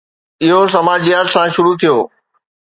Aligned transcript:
اهو 0.43 0.61
سماجيات 0.75 1.27
سان 1.35 1.47
شروع 1.55 1.75
ٿيو 1.81 1.95